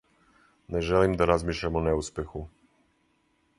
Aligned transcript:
Не 0.75 0.81
желим 0.87 1.13
да 1.19 1.27
размишљам 1.31 1.79
о 1.81 1.85
неуспеху... 1.91 2.45